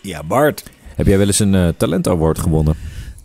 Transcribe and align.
Ja, 0.00 0.22
Bart. 0.22 0.62
Heb 0.94 1.06
jij 1.06 1.18
wel 1.18 1.26
eens 1.26 1.38
een 1.38 1.54
uh, 1.54 1.68
Talent 1.76 2.08
Award 2.08 2.38
gewonnen? 2.38 2.76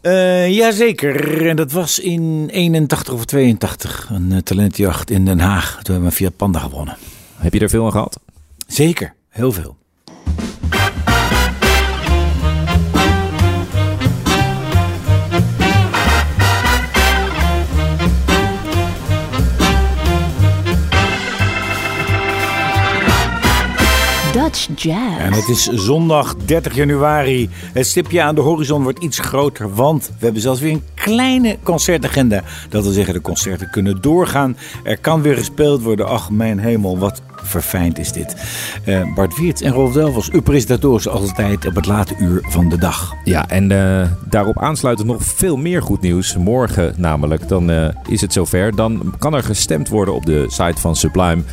Uh, 0.02 0.50
jazeker. 0.50 1.48
En 1.48 1.56
dat 1.56 1.72
was 1.72 2.00
in 2.00 2.50
81 2.52 3.14
of 3.14 3.26
82. 3.26 4.10
Een 4.12 4.32
uh, 4.32 4.38
talentjacht 4.38 5.10
in 5.10 5.26
Den 5.26 5.40
Haag. 5.40 5.80
Toen 5.82 5.94
hebben 5.94 6.10
we 6.10 6.16
Fiat 6.16 6.36
Panda 6.36 6.60
gewonnen. 6.60 6.98
Heb 7.36 7.54
je 7.54 7.60
er 7.60 7.70
veel 7.70 7.86
aan 7.86 7.92
gehad? 7.92 8.20
Zeker. 8.68 9.14
Heel 9.30 9.52
veel. 9.52 9.79
Dutch 24.50 24.70
Jazz. 24.76 25.18
En 25.20 25.34
het 25.34 25.48
is 25.48 25.64
zondag 25.64 26.36
30 26.36 26.76
januari. 26.76 27.50
Het 27.74 27.88
stipje 27.88 28.22
aan 28.22 28.36
de 28.36 28.42
horizon 28.42 28.84
wordt 28.84 29.00
iets 29.00 29.20
groter, 29.20 29.74
want 29.76 30.08
we 30.08 30.24
hebben 30.24 30.42
zelfs 30.42 30.60
weer 30.60 30.72
een 30.72 30.84
kleine 30.94 31.58
concertagenda. 31.64 32.44
Dat 32.70 32.84
wil 32.84 32.92
zeggen, 32.92 33.14
de 33.14 33.22
concerten 33.22 33.70
kunnen 33.70 34.02
doorgaan. 34.02 34.58
Er 34.84 34.98
kan 34.98 35.22
weer 35.22 35.38
gespeeld 35.38 35.82
worden. 35.82 36.08
Ach, 36.08 36.30
mijn 36.30 36.60
hemel, 36.60 36.98
wat 36.98 37.22
verfijnd 37.36 38.00
is 38.00 38.12
dit. 38.12 38.36
Uh, 38.86 39.14
Bart 39.16 39.38
Wiert 39.38 39.62
en 39.62 39.72
Rolf 39.72 39.94
Delvels, 39.94 40.32
uw 40.32 40.42
presentatoren 40.42 41.02
zoals 41.02 41.22
altijd 41.22 41.66
op 41.66 41.76
het 41.76 41.86
late 41.86 42.16
uur 42.20 42.40
van 42.42 42.70
de 42.70 42.78
dag. 42.78 43.14
Ja, 43.24 43.50
en 43.50 43.70
uh, 43.70 44.08
daarop 44.30 44.60
aansluitend 44.60 45.08
nog 45.08 45.24
veel 45.24 45.58
meer 45.58 45.82
goed 45.82 46.02
nieuws. 46.02 46.38
Morgen 46.38 46.94
namelijk, 46.98 47.48
dan 47.48 47.70
uh, 47.70 47.88
is 48.08 48.22
het 48.22 48.34
zover. 48.34 48.76
Dan 48.76 49.14
kan 49.18 49.34
er 49.34 49.44
gestemd 49.44 49.90
worden 49.90 50.14
op 50.14 50.26
de 50.26 50.46
site 50.48 50.82
van 50.82 50.96
Sublime. 50.96 51.44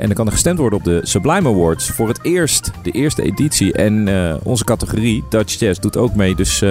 En 0.00 0.06
dan 0.06 0.14
kan 0.14 0.26
er 0.26 0.32
gestemd 0.32 0.58
worden 0.58 0.78
op 0.78 0.84
de 0.84 1.00
Sublime 1.02 1.48
Awards. 1.48 1.88
Voor 1.88 2.08
het 2.08 2.24
eerst, 2.24 2.70
de 2.82 2.90
eerste 2.90 3.22
editie. 3.22 3.72
En 3.72 4.06
uh, 4.06 4.34
onze 4.42 4.64
categorie, 4.64 5.24
Dutch 5.28 5.58
Jazz, 5.58 5.80
doet 5.80 5.96
ook 5.96 6.14
mee. 6.14 6.34
Dus 6.34 6.62
uh, 6.62 6.70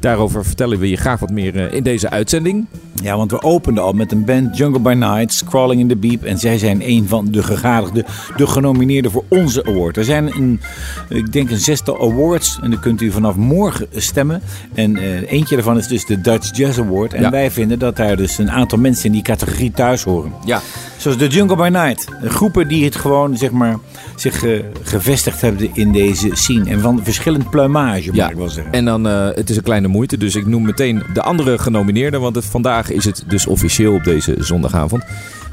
daarover 0.00 0.44
vertellen 0.44 0.78
we 0.78 0.88
je 0.88 0.96
graag 0.96 1.20
wat 1.20 1.30
meer 1.30 1.56
uh, 1.56 1.72
in 1.72 1.82
deze 1.82 2.10
uitzending. 2.10 2.66
Ja, 3.02 3.16
want 3.16 3.30
we 3.30 3.42
openden 3.42 3.82
al 3.82 3.92
met 3.92 4.12
een 4.12 4.24
band 4.24 4.56
Jungle 4.56 4.80
by 4.80 4.92
Night, 4.92 5.44
Crawling 5.44 5.80
in 5.80 5.88
the 5.88 5.96
Beep. 5.96 6.24
En 6.24 6.38
zij 6.38 6.58
zijn 6.58 6.88
een 6.88 7.08
van 7.08 7.30
de 7.30 7.42
gegadigden, 7.42 8.04
de 8.36 8.46
genomineerden 8.46 9.10
voor 9.10 9.24
onze 9.28 9.64
award. 9.64 9.96
Er 9.96 10.04
zijn 10.04 10.26
een, 10.36 10.60
ik 11.08 11.32
denk 11.32 11.50
een 11.50 11.58
zestal 11.58 12.00
awards 12.00 12.58
en 12.62 12.70
dan 12.70 12.80
kunt 12.80 13.00
u 13.00 13.10
vanaf 13.10 13.36
morgen 13.36 13.86
stemmen. 13.92 14.42
En 14.74 14.96
uh, 14.96 15.30
eentje 15.30 15.54
daarvan 15.54 15.78
is 15.78 15.86
dus 15.86 16.06
de 16.06 16.20
Dutch 16.20 16.56
Jazz 16.56 16.78
Award. 16.78 17.14
En 17.14 17.22
ja. 17.22 17.30
wij 17.30 17.50
vinden 17.50 17.78
dat 17.78 17.96
daar 17.96 18.16
dus 18.16 18.38
een 18.38 18.50
aantal 18.50 18.78
mensen 18.78 19.06
in 19.06 19.12
die 19.12 19.22
categorie 19.22 19.70
thuis 19.70 20.02
horen. 20.02 20.32
Ja. 20.44 20.60
Zoals 20.96 21.16
de 21.16 21.26
Jungle 21.26 21.56
by 21.56 21.68
Night. 21.72 22.06
Groepen 22.24 22.68
die 22.68 22.84
het 22.84 22.96
gewoon, 22.96 23.36
zeg 23.36 23.50
maar, 23.50 23.78
zich 24.20 24.44
uh, 24.44 24.62
gevestigd 24.82 25.40
hebben 25.40 25.70
in 25.72 25.92
deze 25.92 26.30
scene. 26.32 26.70
En 26.70 26.80
van 26.80 27.00
verschillend 27.02 27.50
pluimage, 27.50 28.14
ja. 28.14 28.30
ik 28.30 28.36
wel 28.36 28.48
zeggen. 28.48 28.72
En 28.72 28.84
dan, 28.84 29.06
uh, 29.06 29.28
het 29.34 29.50
is 29.50 29.56
een 29.56 29.62
kleine 29.62 29.88
moeite, 29.88 30.16
dus 30.16 30.34
ik 30.34 30.46
noem 30.46 30.62
meteen 30.62 31.02
de 31.12 31.22
andere 31.22 31.58
genomineerden. 31.58 32.20
Want 32.20 32.36
het, 32.36 32.44
vandaag 32.44 32.90
is 32.90 33.04
het 33.04 33.24
dus 33.26 33.46
officieel 33.46 33.94
op 33.94 34.04
deze 34.04 34.36
zondagavond. 34.38 35.04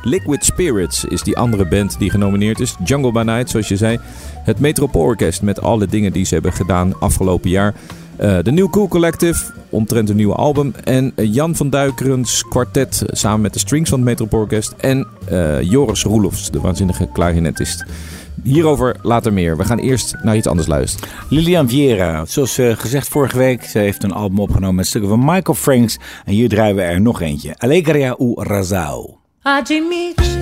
Liquid 0.04 0.46
Spirits 0.46 1.06
is 1.06 1.24
die 1.24 1.38
andere 1.38 1.66
band 1.66 2.00
die 2.00 2.10
genomineerd 2.10 2.60
is. 2.60 2.76
Jungle 2.84 3.12
by 3.12 3.22
Night, 3.26 3.50
zoals 3.50 3.68
je 3.68 3.78
zei. 3.78 4.00
Het 4.44 4.60
Metropoolorkest 4.60 5.42
met 5.42 5.62
alle 5.62 5.88
dingen 5.88 6.12
die 6.12 6.26
ze 6.26 6.34
hebben 6.34 6.54
gedaan 6.54 7.00
afgelopen 7.00 7.50
jaar. 7.50 7.74
Uh, 8.22 8.38
de 8.42 8.52
New 8.52 8.70
Cool 8.70 8.88
Collective, 8.88 9.44
omtrent 9.70 10.10
een 10.10 10.16
nieuwe 10.16 10.36
album. 10.36 10.74
En 10.84 11.14
Jan 11.16 11.56
van 11.56 11.70
Duikerens 11.70 12.44
kwartet 12.44 13.04
samen 13.08 13.42
met 13.42 13.54
de 13.54 13.60
strings 13.60 13.90
van 13.90 14.00
het 14.00 14.08
Metropoolorkest. 14.08 14.74
En 14.78 15.08
uh, 15.32 15.62
Joris 15.62 16.04
Roelofs, 16.04 16.52
de 16.52 16.62
waanzinnige 16.62 17.10
klarinetist. 17.14 17.86
Hierover 18.44 18.96
later 19.02 19.34
meer. 19.34 19.58
We 19.58 19.64
gaan 19.64 19.80
eerst 19.80 20.16
naar 20.24 20.36
iets 20.36 20.48
anders 20.48 20.68
luisteren. 20.68 21.10
Lilian 21.30 21.70
Vieira, 21.70 22.26
zoals 22.26 22.60
uh, 22.60 22.76
gezegd 22.76 23.08
vorige 23.08 23.38
week, 23.38 23.64
ze 23.64 23.80
heeft 23.80 24.04
een 24.04 24.12
album 24.12 24.40
opgenomen 24.40 24.76
met 24.76 24.88
stukken 24.88 25.10
van 25.10 25.20
Michael 25.26 25.58
Franks. 25.58 25.98
En 26.26 26.34
hier 26.34 26.50
draaien 26.50 26.76
we 26.76 26.82
er 26.82 27.02
nog 27.02 27.22
eentje. 27.22 27.56
Alegria 27.58 28.16
u 28.20 28.32
Razao. 28.36 29.18
Admite 29.42 30.35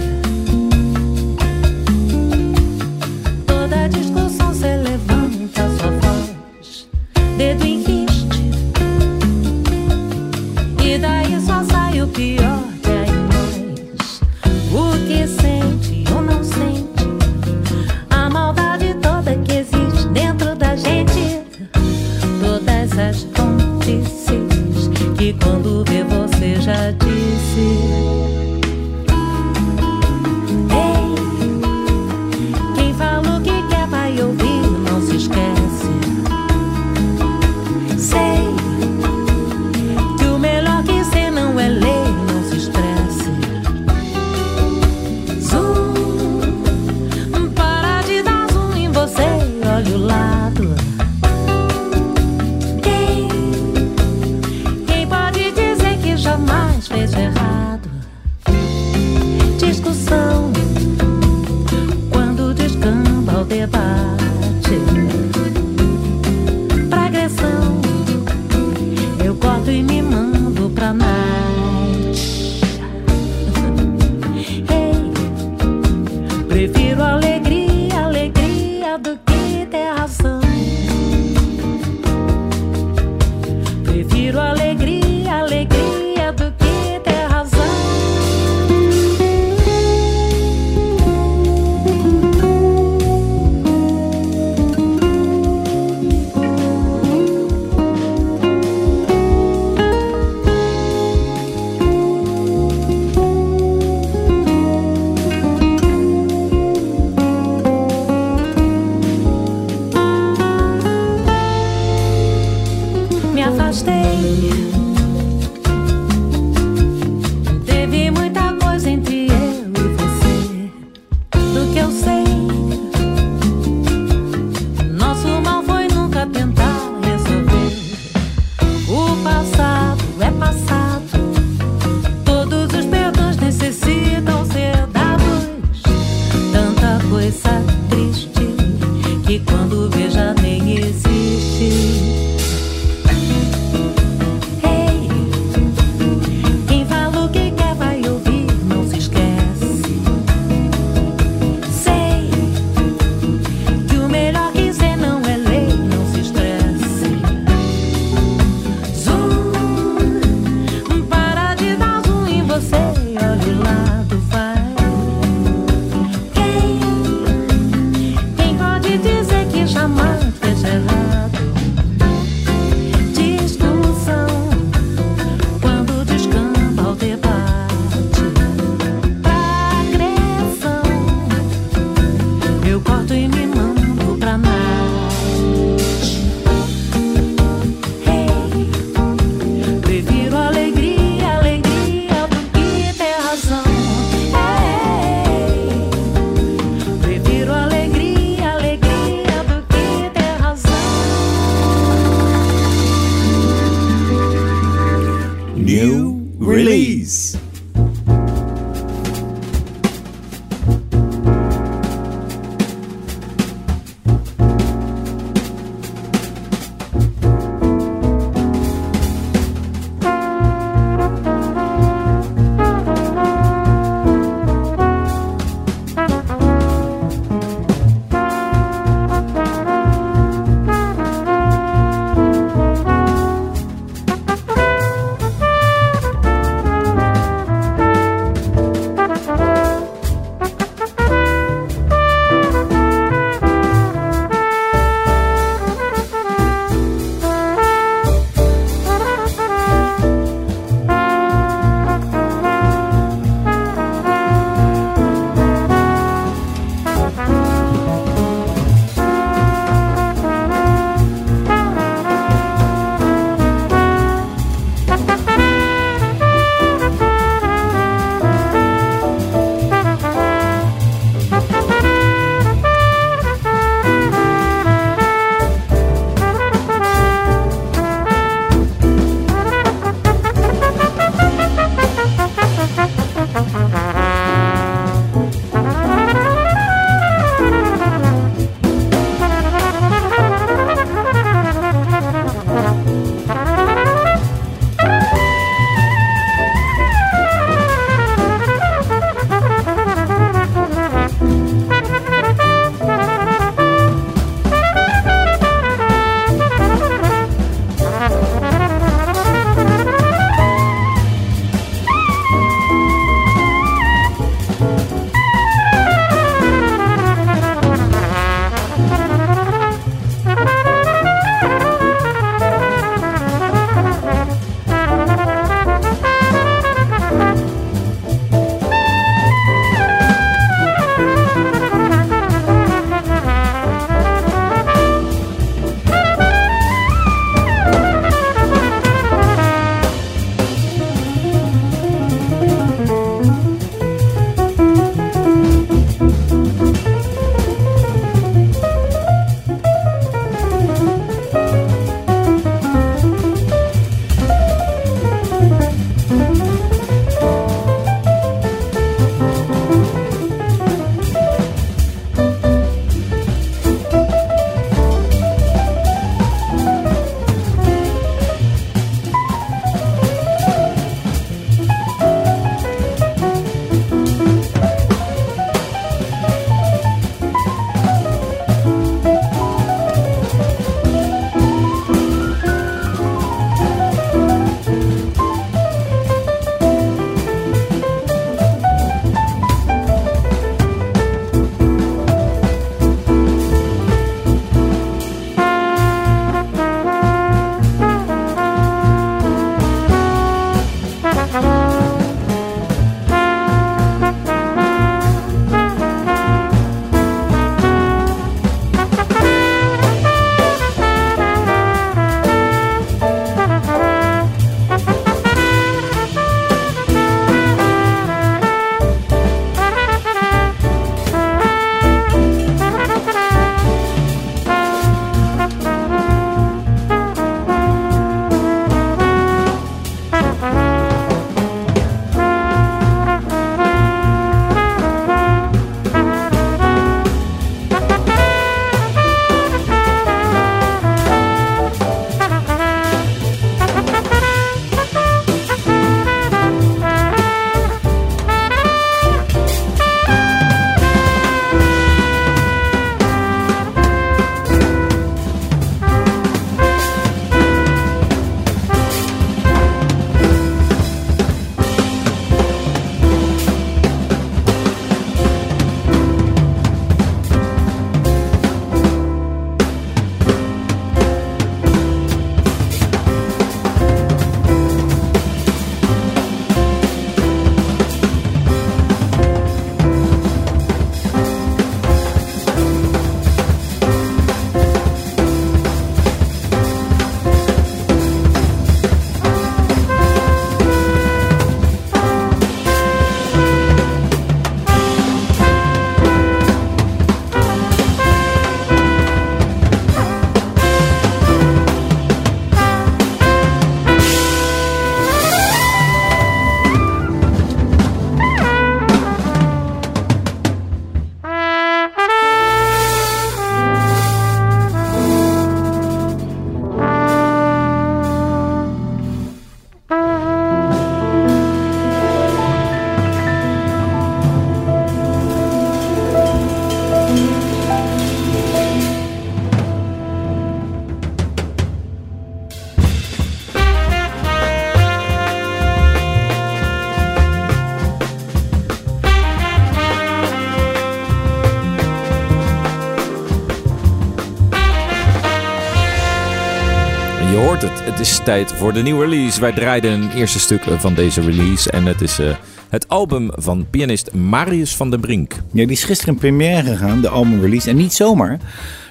tijd 548.23 548.53
voor 548.53 548.73
de 548.73 548.81
nieuwe 548.81 549.05
release. 549.05 549.39
Wij 549.39 549.51
draaiden 549.51 549.91
een 549.91 550.11
eerste 550.11 550.39
stuk 550.39 550.63
van 550.77 550.93
deze 550.93 551.21
release. 551.21 551.71
En 551.71 551.85
het 551.85 552.01
is 552.01 552.19
eh, 552.19 552.35
het 552.69 552.87
album 552.87 553.29
van 553.35 553.65
pianist 553.69 554.13
Marius 554.13 554.75
van 554.75 554.89
den 554.89 554.99
Brink. 554.99 555.33
Ja, 555.33 555.65
die 555.65 555.71
is 555.71 555.83
gisteren 555.83 556.13
in 556.13 556.19
première 556.19 556.69
gegaan, 556.69 557.01
de 557.01 557.09
album 557.09 557.41
release. 557.41 557.69
En 557.69 557.75
niet 557.75 557.93
zomaar. 557.93 558.39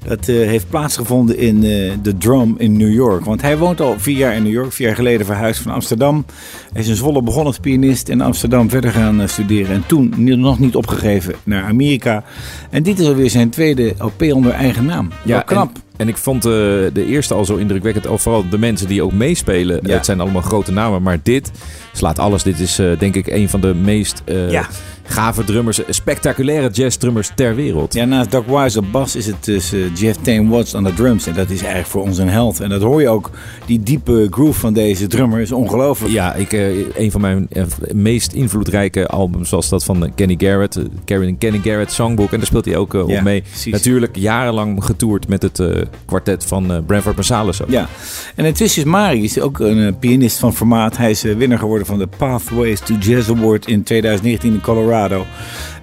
Dat 0.05 0.29
eh, 0.29 0.37
heeft 0.37 0.69
plaatsgevonden 0.69 1.39
in 1.39 1.57
eh, 1.57 1.93
de 2.03 2.19
Drum 2.19 2.55
in 2.59 2.77
New 2.77 2.93
York. 2.93 3.25
Want 3.25 3.43
hij 3.43 3.59
woont 3.59 3.81
al 3.81 3.95
vier 3.99 4.17
jaar 4.17 4.35
in 4.35 4.43
New 4.43 4.53
York. 4.53 4.73
Vier 4.73 4.87
jaar 4.87 4.97
geleden 4.97 5.27
verhuisd 5.27 5.63
van 5.63 5.73
Amsterdam. 5.73 6.25
Hij 6.73 6.83
is 6.83 6.89
in 6.89 6.97
Zwolle 6.97 7.23
begonnen 7.23 7.47
als 7.47 7.59
pianist 7.59 8.09
in 8.09 8.21
Amsterdam 8.21 8.71
verder 8.71 8.91
gaan 8.91 9.21
eh, 9.21 9.29
studeren. 9.29 9.75
En 9.75 9.87
toen 9.87 10.41
nog 10.41 10.59
niet 10.59 10.77
opgegeven 10.77 11.35
naar 11.45 11.65
Amerika. 11.65 12.25
En 12.71 12.83
dit 12.83 12.99
is 12.99 13.07
alweer 13.07 13.31
zijn 13.31 13.51
tweede 13.51 13.95
LP 13.99 14.23
onder 14.23 14.53
eigen 14.53 14.85
naam. 14.85 15.11
Ja, 15.25 15.41
knap. 15.41 15.75
En, 15.75 15.83
en 15.97 16.09
ik 16.09 16.17
vond 16.17 16.43
de 16.43 17.05
eerste 17.07 17.35
al 17.35 17.45
zo 17.45 17.57
indrukwekkend. 17.57 18.07
Vooral 18.21 18.49
de 18.49 18.59
mensen 18.59 18.89
die 18.89 19.03
ook 19.03 19.13
meespelen. 19.13 19.81
Ja. 19.83 19.95
Het 19.95 20.05
zijn 20.05 20.21
allemaal 20.21 20.43
grote 20.43 20.73
namen. 20.73 21.03
Maar 21.03 21.19
dit 21.23 21.51
slaat 21.93 22.19
alles. 22.19 22.43
Dit 22.43 22.59
is 22.61 22.79
eh, 22.79 22.99
denk 22.99 23.15
ik 23.17 23.27
een 23.27 23.49
van 23.49 23.61
de 23.61 23.75
meest 23.75 24.23
eh, 24.25 24.51
Ja. 24.51 24.67
gave 25.03 25.45
drummers. 25.45 25.81
Spectaculaire 25.89 26.71
jazzdrummers 26.71 27.31
ter 27.35 27.55
wereld. 27.55 27.95
Ja, 27.95 28.05
naast 28.05 28.31
Doc 28.31 28.45
Wise 28.47 28.79
op 28.79 28.85
bas 28.93 29.17
is 29.17 29.27
het 29.27 29.45
dus 29.45 29.73
eh, 29.73 29.81
Jeff 29.95 30.19
Tane 30.23 30.49
Watts 30.49 30.75
aan 30.75 30.85
de 30.85 30.95
drums. 30.95 31.27
En 31.27 31.35
dat 31.35 31.51
is 31.51 31.59
eigenlijk 31.61 31.89
voor 31.89 32.03
ons 32.03 32.19
een 32.19 32.29
held. 32.29 32.61
En 32.61 32.69
dat 32.69 32.83
hoor 32.83 33.01
je 33.01 33.09
ook. 33.09 33.31
Die 33.67 33.83
diepe 33.83 34.27
groove 34.31 34.61
van 34.61 34.73
deze 34.73 35.07
drummer 35.07 35.41
is 35.41 35.53
ongelooflijk. 35.53 36.13
Ja, 36.13 36.35
ik, 36.35 36.53
een 36.97 37.11
van 37.11 37.21
mijn 37.21 37.49
meest 37.93 38.33
invloedrijke 38.33 39.07
albums 39.07 39.51
was 39.51 39.69
dat 39.69 39.85
van 39.85 40.13
Kenny 40.15 40.35
Garrett. 40.39 40.77
eh, 40.77 40.85
Kenny 41.05 41.37
Kenny 41.39 41.61
Garrett 41.63 41.93
Songbook. 41.93 42.31
En 42.33 42.37
daar 42.39 42.47
speelt 42.47 42.65
hij 42.65 42.77
ook 42.77 42.93
Ja, 42.93 43.01
op 43.01 43.21
mee. 43.23 43.41
precies. 43.43 43.73
Natuurlijk 43.73 44.17
jarenlang 44.17 44.85
getoerd 44.85 45.29
met 45.29 45.43
het 45.43 45.63
kwartet 46.05 46.45
van 46.45 46.83
Branford 46.87 47.17
Marsalis. 47.17 47.63
ook. 47.63 47.71
Ja, 47.71 47.89
en 48.35 48.45
intussen 48.45 48.83
is 48.83 48.89
Marius 48.89 49.41
ook 49.41 49.59
een 49.59 49.99
pianist 49.99 50.39
van 50.39 50.55
formaat. 50.55 50.97
Hij 50.97 51.11
is 51.11 51.23
winnaar 51.23 51.59
geworden 51.59 51.82
van 51.87 51.99
de 51.99 52.09
Pathways 52.17 52.81
to 52.81 52.95
Jazz 52.95 53.31
Award 53.31 53.67
in 53.67 53.83
2019 53.83 54.53
in 54.53 54.61
Colorado. 54.61 55.27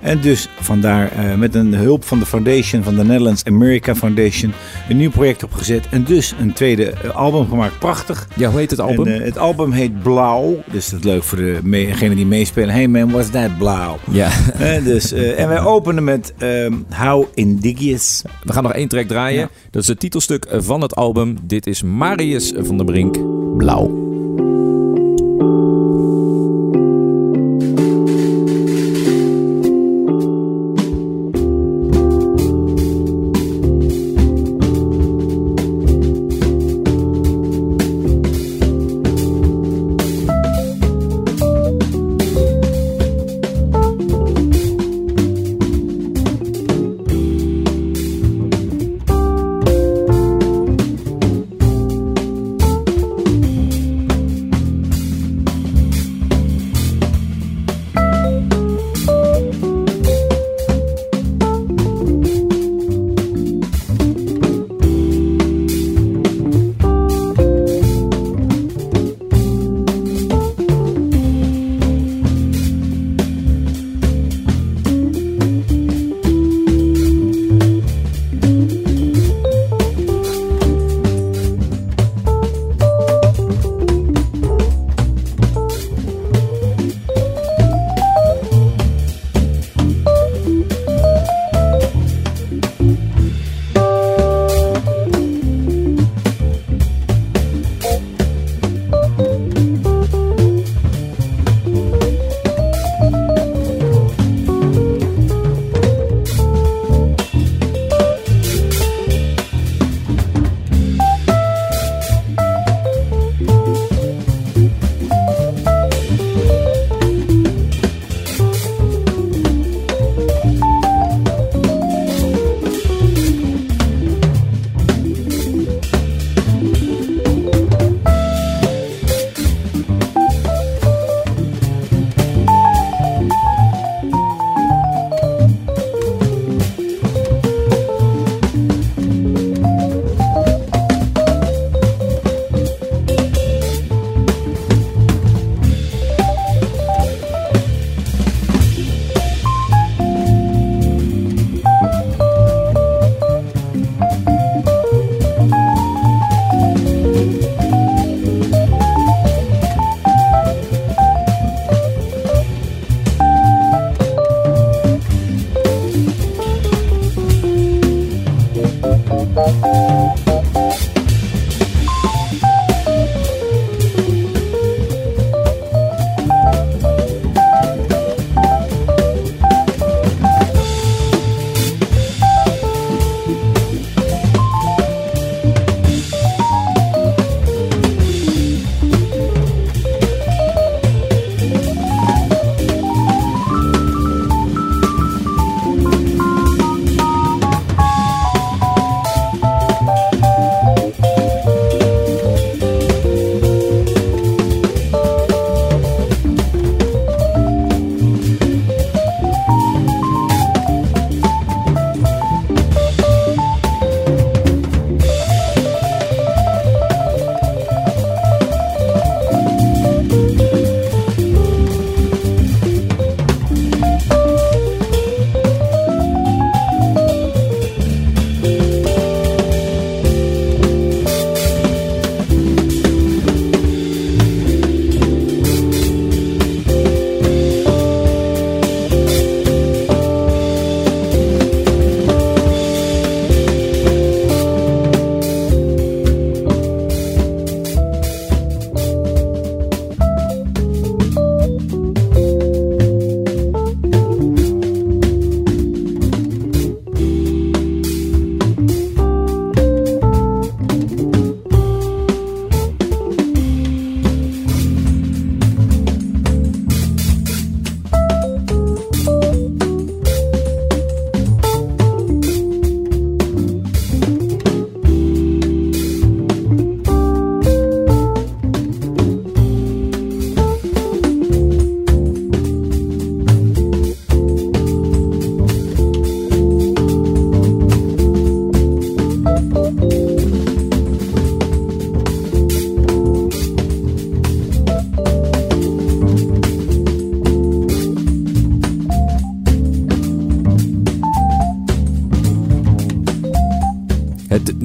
En 0.01 0.21
dus 0.21 0.49
vandaar 0.59 1.11
eh, 1.11 1.35
met 1.35 1.55
een 1.55 1.73
hulp 1.73 2.03
van 2.03 2.19
de 2.19 2.25
foundation 2.25 2.83
van 2.83 2.95
de 2.95 3.03
Netherlands 3.03 3.43
America 3.43 3.95
Foundation 3.95 4.53
een 4.89 4.97
nieuw 4.97 5.09
project 5.09 5.43
opgezet. 5.43 5.87
En 5.89 6.03
dus 6.03 6.33
een 6.39 6.53
tweede 6.53 6.91
eh, 6.91 7.15
album 7.15 7.47
gemaakt. 7.47 7.79
Prachtig. 7.79 8.27
Ja, 8.35 8.49
hoe 8.49 8.59
heet 8.59 8.71
het 8.71 8.79
album? 8.79 9.07
En, 9.07 9.19
eh, 9.19 9.25
het 9.25 9.37
album 9.37 9.71
heet 9.71 10.03
Blauw. 10.03 10.63
Dus 10.71 10.89
dat 10.89 10.99
is 10.99 11.05
leuk 11.05 11.23
voor 11.23 11.37
degenen 11.63 12.15
die 12.15 12.25
meespelen. 12.25 12.69
Hey 12.69 12.87
man, 12.87 13.11
what's 13.11 13.29
that 13.29 13.57
blauw? 13.57 13.97
ja. 14.11 14.29
Dus, 14.83 15.11
en 15.11 15.47
wij 15.47 15.61
openen 15.61 16.03
met 16.03 16.33
ehm, 16.37 16.73
How 16.89 17.25
Indigious. 17.33 18.21
We 18.43 18.53
gaan 18.53 18.63
nog 18.63 18.73
één 18.73 18.87
track 18.87 19.07
draaien. 19.07 19.39
Ja. 19.39 19.49
Dat 19.71 19.81
is 19.81 19.87
het 19.87 19.99
titelstuk 19.99 20.47
van 20.51 20.81
het 20.81 20.95
album. 20.95 21.37
Dit 21.43 21.67
is 21.67 21.83
Marius 21.83 22.53
van 22.57 22.77
der 22.77 22.85
Brink, 22.85 23.17
Blauw. 23.57 24.08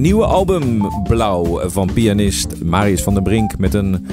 Nieuwe 0.05 0.25
album 0.25 0.89
Blauw 1.03 1.69
van 1.69 1.93
pianist 1.93 2.65
Marius 2.65 3.03
van 3.03 3.15
der 3.15 3.23
Brink 3.23 3.59
met 3.59 3.75
een 3.75 4.07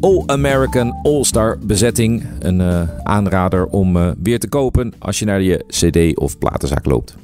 All-American 0.00 0.94
All-Star 1.02 1.58
bezetting. 1.62 2.24
Een 2.38 2.60
eh, 2.60 2.82
aanrader 3.02 3.66
om 3.66 3.96
eh, 3.96 4.10
weer 4.22 4.38
te 4.38 4.48
kopen 4.48 4.92
als 4.98 5.18
je 5.18 5.24
naar 5.24 5.42
je 5.42 5.64
cd 5.66 6.18
of 6.18 6.38
platenzaak 6.38 6.84
loopt. 6.84 7.16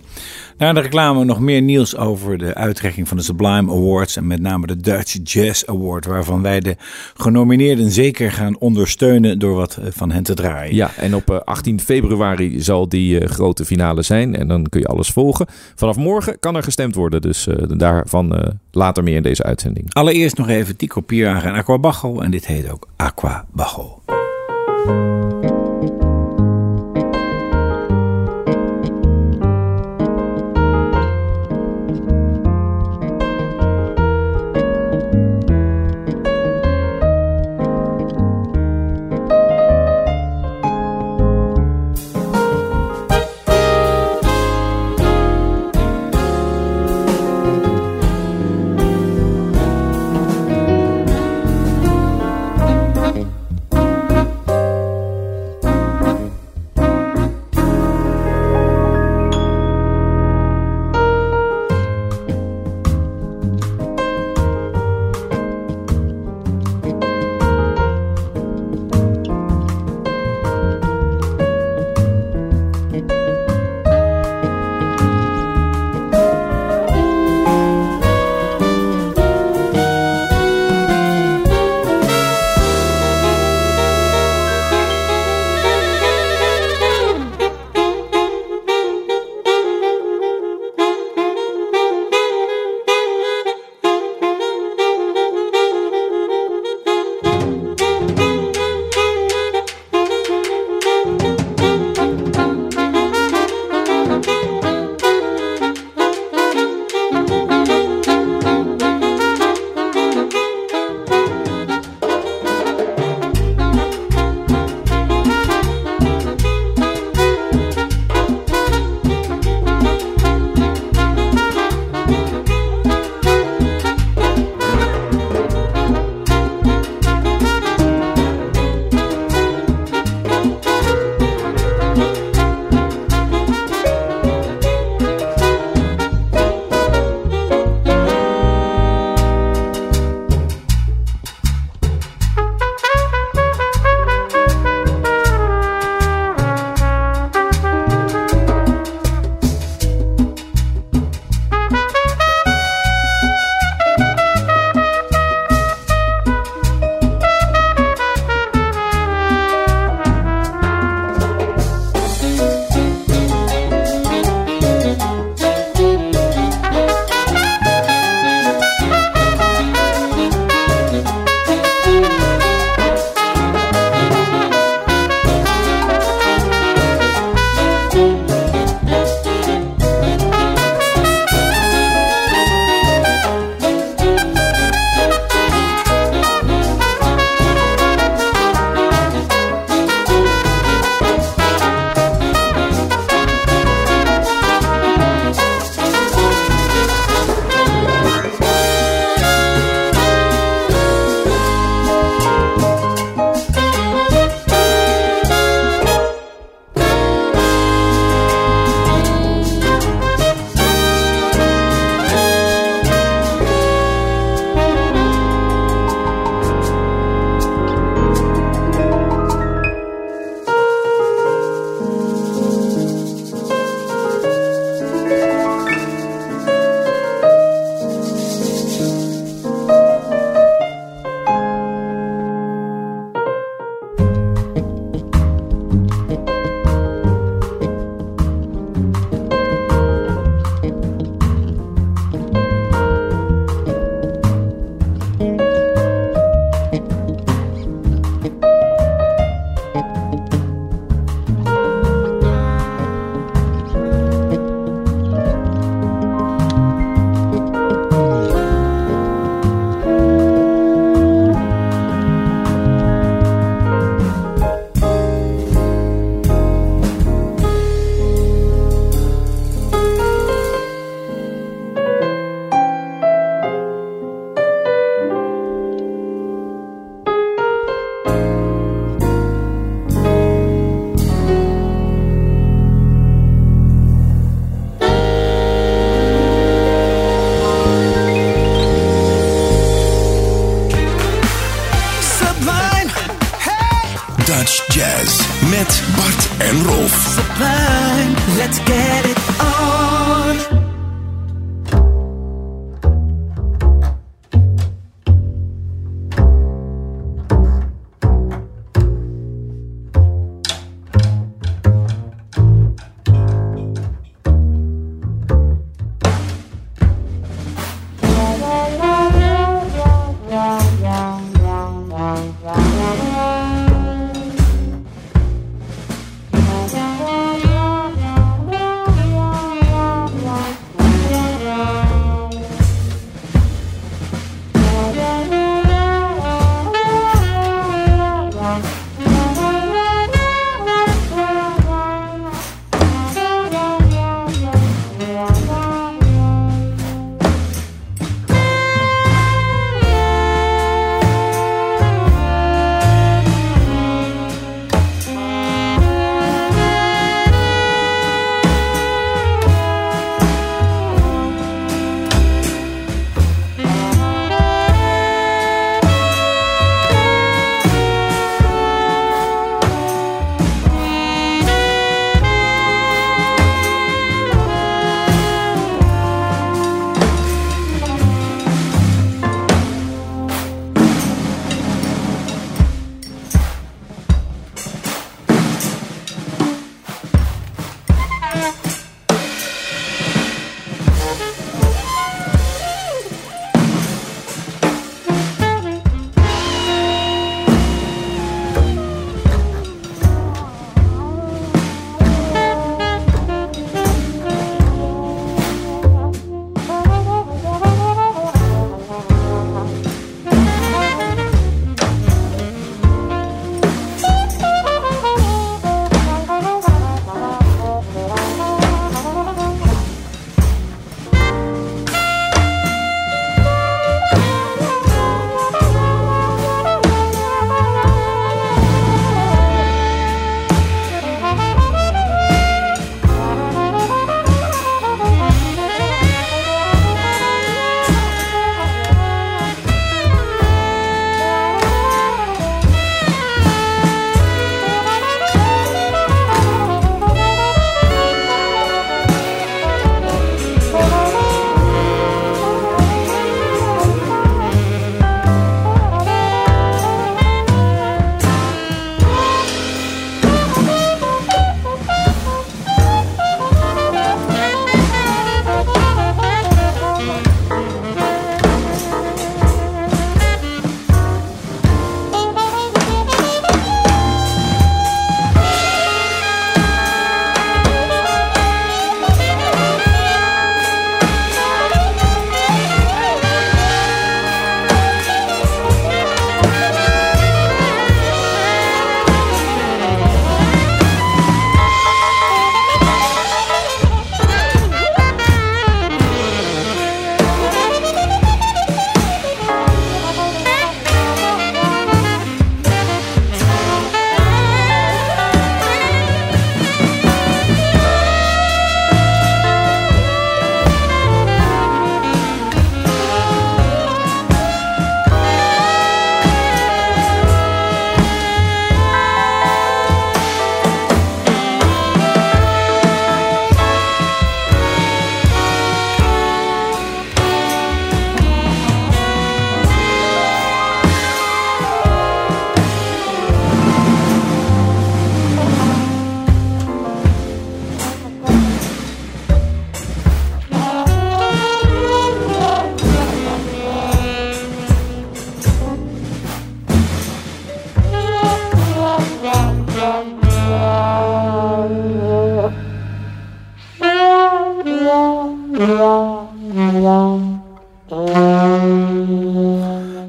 Na 0.59 0.73
de 0.73 0.81
reclame 0.81 1.25
nog 1.25 1.40
meer 1.40 1.62
nieuws 1.62 1.97
over 1.97 2.38
de 2.38 2.55
uitreiking 2.55 3.09
van 3.09 3.17
de 3.17 3.23
Sublime 3.23 3.73
Awards 3.73 4.17
en 4.17 4.27
met 4.27 4.40
name 4.40 4.67
de 4.67 4.77
Dutch 4.77 5.19
Jazz 5.23 5.64
Award, 5.64 6.07
waarvan 6.07 6.43
wij 6.43 6.61
de 6.61 6.77
genomineerden 7.14 7.90
zeker 7.90 8.33
gaan 8.33 8.59
ondersteunen 8.59 9.38
door 9.38 9.55
wat 9.55 9.77
eh, 9.77 9.87
van 9.90 10.11
hen 10.11 10.23
te 10.23 10.35
draaien. 10.35 10.75
Ja, 10.75 10.90
en 10.97 11.14
op 11.14 11.31
eh, 11.31 11.38
18 11.45 11.81
februari 11.81 12.62
zal 12.62 12.88
die 12.88 13.21
eh, 13.21 13.29
grote 13.29 13.64
finale 13.64 14.03
zijn 14.03 14.37
en 14.37 14.49
dan 14.49 14.69
kun 14.69 14.81
je 14.81 14.87
alles 14.87 15.09
volgen. 15.09 15.47
Vanaf 15.75 15.97
morgen 15.97 16.38
kan 16.40 16.57
er 16.57 16.62
gestemd 16.62 16.95
worden, 16.95 17.21
dus 17.21 17.47
eh, 17.47 17.57
daarvan 17.69 18.37
eh, 18.37 18.51
later 18.71 19.03
meer 19.03 19.17
in 19.17 19.23
deze 19.23 19.43
uitzending. 19.43 19.95
Allereerst 19.95 20.37
nog 20.37 20.49
even 20.49 20.77
Tico 20.77 21.01
Pieraga 21.01 21.49
en 21.49 21.55
Aqua 21.55 21.79
Bajo 21.79 22.21
en 22.21 22.31
dit 22.31 22.47
heet 22.47 22.71
ook 22.71 22.88
Aqua 22.97 23.45
Bajo. 23.53 24.03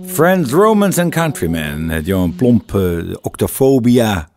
Friends, 0.05 0.51
Romans 0.51 0.97
and 0.97 1.11
Countrymen. 1.11 1.89
Het 1.89 2.05
Johan 2.05 2.35
Plomp 2.35 2.75
eh, 2.75 2.97
Octophobia 3.21 4.29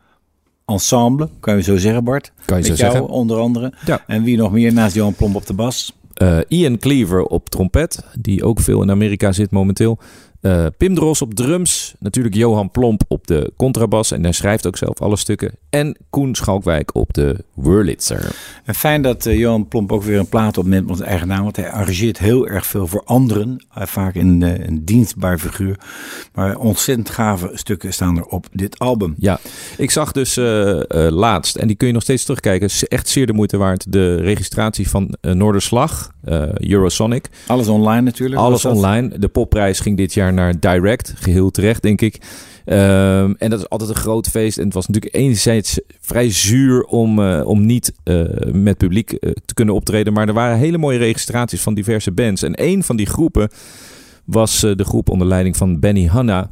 Ensemble, 0.66 1.28
kan 1.40 1.56
je 1.56 1.62
zo 1.62 1.76
zeggen 1.76 2.04
Bart? 2.04 2.32
Kan 2.44 2.62
je 2.62 2.68
Met 2.68 2.78
zo 2.78 2.84
jou, 2.84 2.96
zeggen. 2.96 3.14
onder 3.14 3.38
andere. 3.38 3.72
Ja. 3.86 4.04
En 4.06 4.22
wie 4.22 4.36
nog 4.36 4.52
meer 4.52 4.72
naast 4.72 4.94
Johan 4.94 5.14
Plomp 5.14 5.34
op 5.34 5.46
de 5.46 5.54
bas? 5.54 5.96
Eh, 6.14 6.38
Ian 6.48 6.78
Cleaver 6.78 7.22
op 7.22 7.48
trompet, 7.48 8.04
die 8.20 8.44
ook 8.44 8.60
veel 8.60 8.82
in 8.82 8.90
Amerika 8.90 9.32
zit 9.32 9.50
momenteel. 9.50 9.98
Eh, 10.40 10.66
Pim 10.76 10.94
Dros 10.94 11.22
op 11.22 11.34
drums. 11.34 11.94
Natuurlijk 11.98 12.34
Johan 12.34 12.70
Plomp 12.70 13.02
op 13.08 13.26
de 13.26 13.52
contrabas. 13.56 14.10
En 14.10 14.22
hij 14.22 14.32
schrijft 14.32 14.66
ook 14.66 14.76
zelf 14.76 15.00
alle 15.00 15.16
stukken. 15.16 15.52
En 15.70 15.96
Koen 16.10 16.34
Schalkwijk 16.34 16.94
op 16.94 17.14
de 17.14 17.44
Wurlitzer. 17.54 18.36
En 18.64 18.74
fijn 18.74 19.02
dat 19.02 19.26
eh, 19.26 19.38
Johan 19.38 19.68
Plomp 19.68 19.92
ook 19.92 20.02
weer 20.02 20.18
een 20.18 20.28
plaat 20.28 20.58
opneemt 20.58 20.86
met 20.86 20.96
zijn 20.96 21.08
eigen 21.08 21.28
naam. 21.28 21.42
Want 21.42 21.56
hij 21.56 21.70
arrangeert 21.70 22.18
heel 22.18 22.48
erg 22.48 22.66
veel 22.66 22.86
voor 22.86 23.02
anderen. 23.04 23.66
Eh, 23.74 23.86
vaak 23.86 24.14
in 24.14 24.42
een 24.42 24.84
dienstbaar 24.84 25.38
figuur. 25.38 25.78
Maar 26.34 26.56
ontzettend 26.56 27.10
gave 27.10 27.50
stukken 27.54 27.92
staan 27.92 28.16
er 28.16 28.24
op 28.24 28.46
dit 28.52 28.78
album. 28.78 29.14
Ja, 29.18 29.40
ik 29.76 29.90
zag 29.90 30.12
dus 30.12 30.36
laatst, 31.10 31.56
en 31.56 31.66
die 31.66 31.76
kun 31.76 31.86
je 31.86 31.92
nog 31.92 32.02
steeds 32.02 32.22
terugkijken. 32.22 32.66
is 32.66 32.88
echt 32.88 33.08
zeer 33.08 33.26
de 33.26 33.32
moeite 33.32 33.56
waard. 33.56 33.92
De 33.92 34.14
registratie 34.14 34.88
van 34.88 35.14
Noorderslag, 35.20 36.12
Eurosonic. 36.54 37.28
Alles 37.46 37.68
online 37.68 38.00
natuurlijk. 38.00 38.40
Alles 38.40 38.64
online. 38.64 39.18
De 39.18 39.28
popprijs 39.28 39.80
ging 39.80 39.96
dit 39.96 40.14
jaar 40.14 40.27
naar 40.32 40.60
Direct. 40.60 41.12
Geheel 41.16 41.50
terecht, 41.50 41.82
denk 41.82 42.00
ik. 42.00 42.20
Ehm, 42.68 43.32
en 43.38 43.50
dat 43.50 43.58
is 43.58 43.68
altijd 43.68 43.90
een 43.90 43.96
groot 43.96 44.28
feest. 44.28 44.58
En 44.58 44.64
het 44.64 44.74
was 44.74 44.86
natuurlijk 44.86 45.14
enerzijds 45.14 45.80
vrij 46.00 46.30
zuur 46.30 46.82
om, 46.84 47.22
eh, 47.22 47.46
om 47.46 47.66
niet 47.66 47.92
eh, 48.04 48.24
met 48.52 48.76
publiek 48.76 49.12
eh, 49.12 49.32
te 49.44 49.54
kunnen 49.54 49.74
optreden. 49.74 50.12
Maar 50.12 50.28
er 50.28 50.34
waren 50.34 50.58
hele 50.58 50.78
mooie 50.78 50.98
registraties 50.98 51.60
van 51.60 51.74
diverse 51.74 52.12
bands. 52.12 52.42
En 52.42 52.62
een 52.64 52.82
van 52.82 52.96
die 52.96 53.06
groepen 53.06 53.50
was 54.24 54.60
de 54.60 54.84
groep 54.84 55.10
onder 55.10 55.26
leiding 55.26 55.56
van 55.56 55.80
Benny 55.80 56.06
Hanna. 56.06 56.50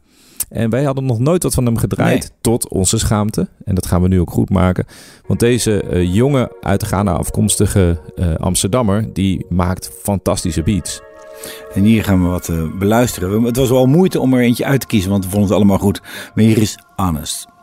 En 0.49 0.71
wij 0.71 0.85
hadden 0.85 1.05
nog 1.05 1.19
nooit 1.19 1.43
wat 1.43 1.55
van 1.55 1.67
hem 1.67 1.77
gedraaid, 1.77 2.21
Nee. 2.21 2.39
tot 2.41 2.69
onze 2.69 2.99
schaamte. 2.99 3.49
En 3.65 3.75
dat 3.75 3.87
gaan 3.87 4.03
we 4.03 4.09
nu 4.09 4.21
ook 4.21 4.31
goed 4.31 4.51
maken. 4.51 4.87
Want 5.27 5.41
deze 5.41 5.85
jonge, 6.13 6.57
uit 6.61 6.83
Ghana 6.83 7.13
afkomstige 7.13 8.01
Amsterdammer, 8.39 9.13
die 9.13 9.47
maakt 9.49 9.91
fantastische 10.03 10.63
beats. 10.63 11.01
En 11.75 11.83
hier 11.83 12.05
gaan 12.05 12.23
we 12.23 12.29
wat 12.29 12.49
eh, 12.49 12.63
beluisteren. 12.79 13.43
Het 13.43 13.57
was 13.57 13.71
wel 13.71 13.87
moeite 13.87 14.21
om 14.21 14.35
er 14.35 14.41
eentje 14.41 14.65
uit 14.65 14.81
te 14.81 14.87
kiezen, 14.87 15.11
want 15.11 15.25
we 15.25 15.31
vonden 15.31 15.49
het 15.49 15.59
allemaal 15.59 15.79
goed. 15.79 16.03
Maar 16.35 16.45
hier 16.45 16.59
is 16.59 16.79
Honest. 16.97 17.56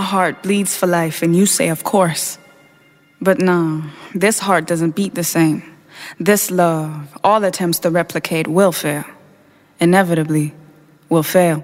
My 0.00 0.06
heart 0.06 0.42
bleeds 0.42 0.74
for 0.74 0.86
life, 0.86 1.22
and 1.22 1.36
you 1.36 1.44
say, 1.44 1.68
of 1.68 1.84
course. 1.84 2.38
But 3.20 3.38
no, 3.38 3.82
this 4.14 4.38
heart 4.38 4.66
doesn't 4.66 4.96
beat 4.96 5.14
the 5.14 5.22
same. 5.22 5.62
This 6.18 6.50
love, 6.50 7.18
all 7.22 7.44
attempts 7.44 7.80
to 7.80 7.90
replicate 7.90 8.46
will 8.46 8.72
fail. 8.72 9.04
Inevitably, 9.78 10.54
will 11.10 11.22
fail. 11.22 11.62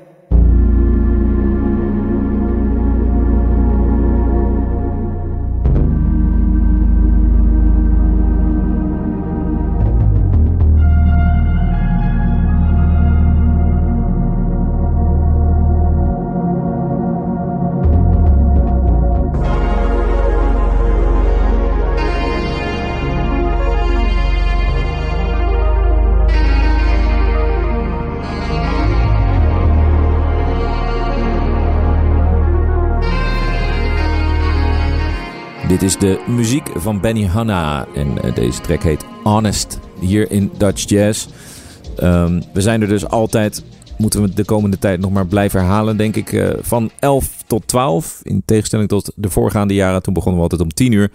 Dit 35.76 35.88
is 35.88 35.98
de 35.98 36.24
muziek 36.26 36.68
van 36.74 37.00
Benny 37.00 37.24
Hanna. 37.24 37.86
En 37.94 38.22
eh, 38.22 38.34
deze 38.34 38.60
track 38.60 38.82
heet 38.82 39.04
Honest. 39.22 39.78
Hier 40.00 40.30
in 40.30 40.50
Dutch 40.58 40.88
Jazz. 40.88 41.26
Ehm, 41.96 42.40
we 42.52 42.60
zijn 42.60 42.82
er 42.82 42.88
dus 42.88 43.06
altijd, 43.06 43.64
moeten 43.98 44.22
we 44.22 44.34
de 44.34 44.44
komende 44.44 44.78
tijd 44.78 45.00
nog 45.00 45.10
maar 45.10 45.26
blijven 45.26 45.60
herhalen, 45.60 45.96
denk 45.96 46.16
ik. 46.16 46.32
eh, 46.32 46.48
van 46.60 46.90
11 46.98 47.42
tot 47.46 47.68
12. 47.68 48.20
In 48.22 48.42
tegenstelling 48.44 48.88
tot 48.88 49.12
de 49.14 49.30
voorgaande 49.30 49.74
jaren. 49.74 50.02
Toen 50.02 50.14
begonnen 50.14 50.36
we 50.36 50.42
altijd 50.42 50.68
om 50.68 50.74
10 50.74 50.92
uur. 50.92 51.10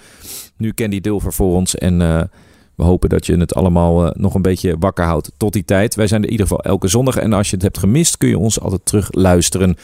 Nu 0.57 0.73
Candy 0.73 1.01
Dilver 1.01 1.33
voor 1.33 1.55
ons. 1.55 1.75
En 1.75 2.01
eh, 2.01 2.21
we 2.75 2.83
hopen 2.83 3.09
dat 3.09 3.25
je 3.25 3.37
het 3.37 3.55
allemaal 3.55 4.13
nog 4.17 4.33
een 4.33 4.41
beetje 4.41 4.75
wakker 4.79 5.05
houdt 5.05 5.31
tot 5.37 5.53
die 5.53 5.65
tijd. 5.65 5.95
Wij 5.95 6.07
zijn 6.07 6.21
er 6.21 6.25
in 6.27 6.31
ieder 6.31 6.47
geval 6.47 6.63
elke 6.63 6.87
zondag. 6.87 7.15
En 7.17 7.33
als 7.33 7.49
je 7.49 7.55
het 7.55 7.63
hebt 7.63 7.77
gemist, 7.77 8.17
kun 8.17 8.29
je 8.29 8.37
ons 8.37 8.59
altijd 8.59 8.85
terug 8.85 9.07
luisteren 9.11 9.77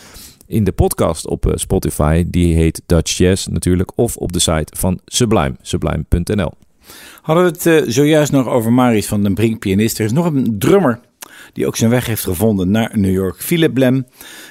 in 0.48 0.64
de 0.64 0.72
podcast 0.72 1.28
op 1.28 1.46
eh, 1.46 1.52
Spotify. 1.56 2.24
Die 2.28 2.56
heet 2.56 2.82
Dutch 2.86 3.18
Jazz 3.18 3.48
natuurlijk. 3.48 3.92
Of 3.96 4.16
op 4.16 4.32
de 4.32 4.40
site 4.40 4.74
van 4.78 5.00
Sublime, 5.06 5.56
sublime.nl. 5.62 6.52
Hadden 7.22 7.44
we 7.44 7.50
het 7.50 7.66
eh, 7.66 7.92
zojuist 7.92 8.32
nog 8.32 8.48
over 8.48 8.74
Marius 8.74 9.08
van 9.08 9.24
den 9.24 9.34
Brink, 9.34 9.60
pianist. 9.60 10.00
Er 10.00 10.06
is 10.06 10.12
nog 10.12 10.26
een 10.26 10.56
drummer 10.60 11.00
die 11.54 11.68
ook 11.68 11.76
zijn 11.76 11.92
weg 11.92 12.06
heeft 12.06 12.24
gevonden 12.24 12.72
naar 12.72 12.92
New 12.94 13.14
York. 13.14 13.36
Philip 13.44 13.78
Lem 13.78 14.06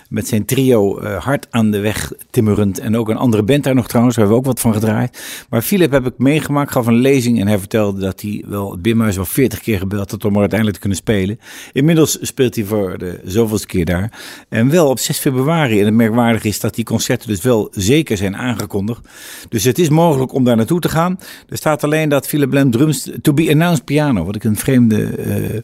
met 0.08 0.28
zijn 0.28 0.44
trio 0.44 0.98
eh, 0.98 1.24
hard 1.24 1.46
aan 1.50 1.70
de 1.70 1.78
weg 1.78 2.12
timmerend. 2.30 2.78
En 2.78 2.96
ook 2.96 3.08
een 3.08 3.16
andere 3.16 3.42
band 3.42 3.64
daar 3.64 3.74
nog 3.74 3.88
trouwens, 3.88 4.16
daar 4.16 4.24
hebben 4.24 4.42
we 4.42 4.48
ook 4.48 4.54
wat 4.54 4.64
van 4.64 4.80
gedraaid. 4.80 5.46
Maar 5.50 5.62
Philip 5.62 5.90
heb 5.90 6.06
ik 6.06 6.18
meegemaakt, 6.18 6.72
gaf 6.72 6.86
een 6.86 6.98
lezing 6.98 7.40
en 7.40 7.46
hij 7.46 7.58
vertelde 7.58 8.00
dat 8.00 8.20
hij 8.20 8.44
wel 8.46 8.70
het 8.70 8.82
Bimhuis 8.82 9.16
wel 9.16 9.24
40 9.24 9.60
keer 9.60 9.78
gebeld 9.78 10.10
had 10.10 10.24
om 10.24 10.32
er 10.32 10.38
uiteindelijk 10.38 10.78
te 10.78 10.82
kunnen 10.82 10.98
spelen. 10.98 11.38
Inmiddels 11.72 12.18
speelt 12.20 12.54
hij 12.54 12.64
voor 12.64 12.98
de 12.98 13.20
zoveelste 13.24 13.66
keer 13.66 13.84
daar. 13.84 14.12
En 14.48 14.70
wel 14.70 14.88
op 14.88 14.98
6 14.98 15.18
februari. 15.18 15.80
En 15.80 15.84
het 15.84 15.94
merkwaardige 15.94 16.48
is 16.48 16.60
dat 16.60 16.74
die 16.74 16.84
concerten 16.84 17.28
dus 17.28 17.42
wel 17.42 17.68
zeker 17.70 18.16
zijn 18.16 18.36
aangekondigd. 18.36 19.08
Dus 19.48 19.64
het 19.64 19.78
is 19.78 19.88
mogelijk 19.88 20.32
om 20.32 20.44
daar 20.44 20.56
naartoe 20.56 20.80
te 20.80 20.88
gaan. 20.88 21.18
Er 21.48 21.56
staat 21.56 21.84
alleen 21.84 22.08
dat 22.08 22.26
Philip 22.26 22.52
Lem 22.52 22.70
drums 22.70 23.10
to 23.22 23.32
be 23.32 23.50
announced 23.50 23.84
piano. 23.84 24.24
Wat 24.24 24.36
ik 24.36 24.44
een 24.44 24.56
vreemde 24.56 25.06
eh, 25.06 25.60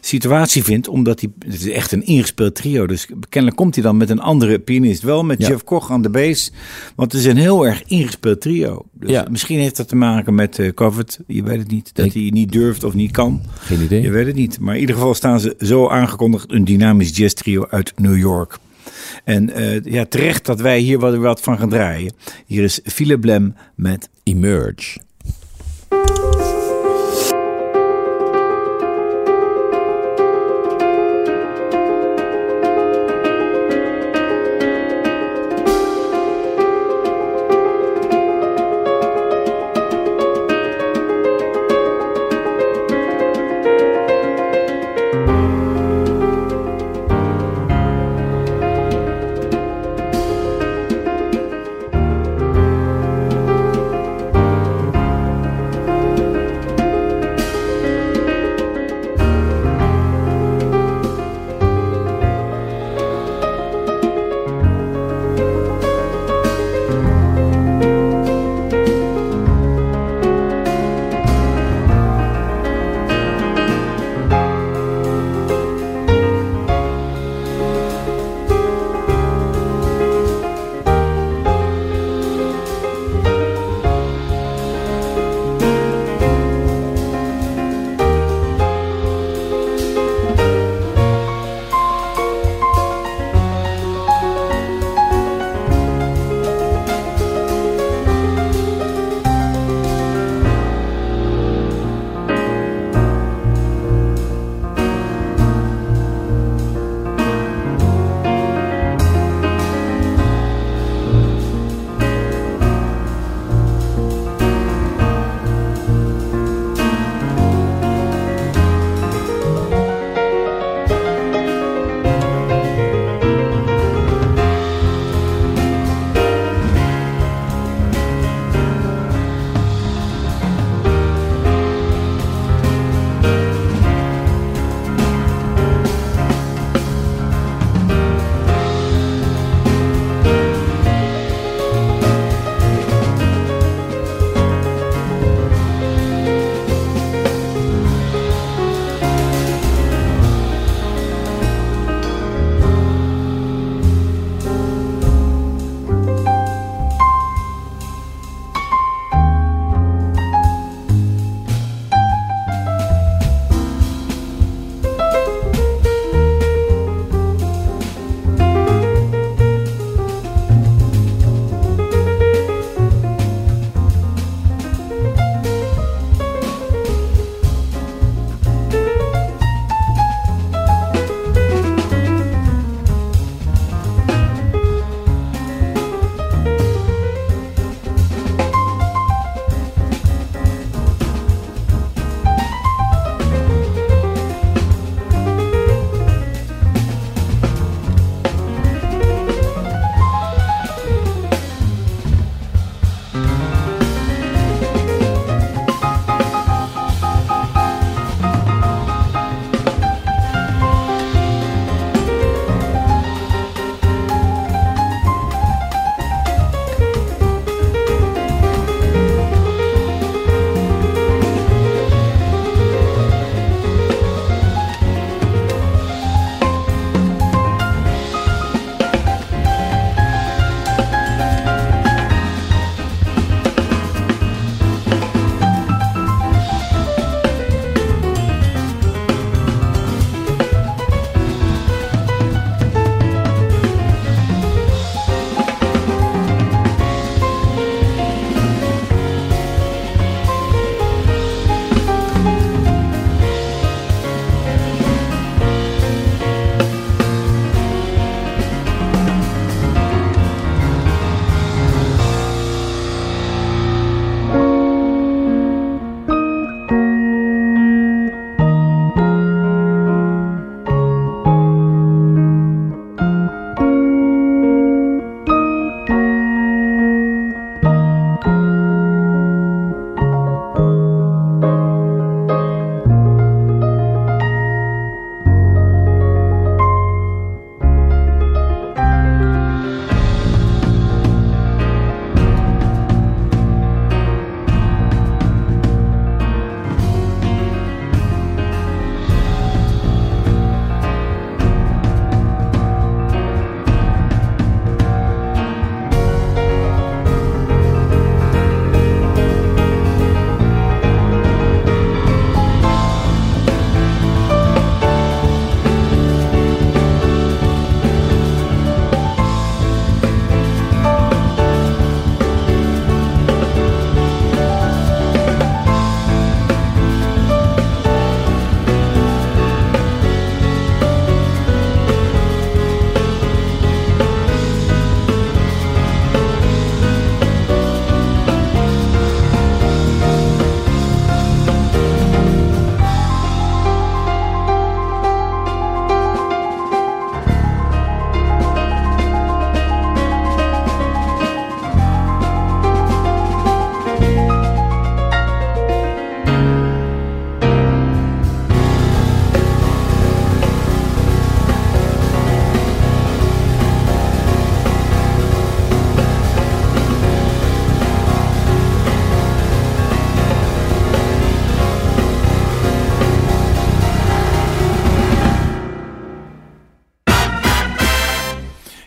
situatie 0.00 0.64
vind, 0.64 0.75
omdat 0.88 1.20
hij, 1.20 1.30
het 1.38 1.54
is 1.54 1.68
echt 1.68 1.92
een 1.92 2.06
ingespeeld 2.06 2.54
trio. 2.54 2.86
Dus 2.86 3.06
kennelijk 3.28 3.60
komt 3.60 3.74
hij 3.74 3.84
dan 3.84 3.96
met 3.96 4.10
een 4.10 4.20
andere 4.20 4.58
pianist. 4.58 5.02
Wel 5.02 5.24
met 5.24 5.40
Ja. 5.42 5.48
Jeff 5.48 5.64
Koch 5.64 5.90
aan 5.90 6.02
de 6.02 6.10
bass. 6.10 6.52
Want 6.96 7.12
het 7.12 7.20
is 7.20 7.26
een 7.26 7.36
heel 7.36 7.66
erg 7.66 7.82
ingespeeld 7.86 8.40
trio. 8.40 8.84
Dus 8.92 9.10
Ja. 9.10 9.26
misschien 9.30 9.58
heeft 9.58 9.76
dat 9.76 9.88
te 9.88 9.96
maken 9.96 10.34
met 10.34 10.58
eh 10.58 10.72
COVID. 10.74 11.20
Je 11.26 11.42
weet 11.42 11.58
het 11.58 11.70
niet. 11.70 11.90
Dat 11.94 12.06
Ik- 12.06 12.12
hij 12.12 12.30
niet 12.32 12.52
durft 12.52 12.84
of 12.84 12.94
niet 12.94 13.10
kan. 13.10 13.42
Geen 13.58 13.80
idee. 13.82 14.02
Je 14.02 14.10
weet 14.10 14.26
het 14.26 14.34
niet. 14.36 14.60
Maar 14.60 14.74
in 14.74 14.80
ieder 14.80 14.94
geval 14.96 15.14
staan 15.14 15.40
ze 15.40 15.54
zo 15.58 15.88
aangekondigd. 15.88 16.52
Een 16.52 16.64
dynamisch 16.64 17.16
jazz 17.16 17.34
trio 17.34 17.66
uit 17.70 17.92
New 17.96 18.18
York. 18.18 18.58
En 19.24 19.50
eh, 19.50 19.84
ja, 19.84 20.04
terecht 20.04 20.46
dat 20.46 20.60
wij 20.60 20.78
hier 20.78 20.98
wat, 20.98 21.16
wat 21.16 21.40
van 21.40 21.58
gaan 21.58 21.68
draaien. 21.68 22.12
Hier 22.46 22.62
is 22.62 22.80
Philip 22.84 23.24
Lem 23.24 23.54
met. 23.74 24.08
Emerge 24.22 24.98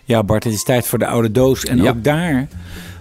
Ja, 0.09 0.23
Bart, 0.23 0.43
het 0.43 0.53
is 0.53 0.63
tijd 0.63 0.87
voor 0.87 0.99
de 0.99 1.07
oude 1.07 1.31
doos. 1.31 1.63
En 1.65 1.81
Ja. 1.81 1.89
ook 1.89 2.03
daar 2.03 2.47